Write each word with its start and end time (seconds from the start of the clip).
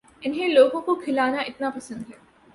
انھیں 0.21 0.47
لوگوں 0.47 0.81
کو 0.81 0.95
کھلانا 0.95 1.41
اتنا 1.41 1.69
پسند 1.69 2.09
ہے 2.09 2.17